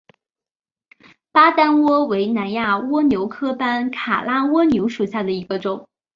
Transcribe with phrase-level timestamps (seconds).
[1.31, 5.87] 巴丹蜗为南亚蜗牛科班卡拉蜗牛属下的一个种。